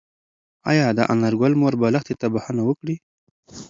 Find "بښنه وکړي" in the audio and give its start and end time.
2.33-2.95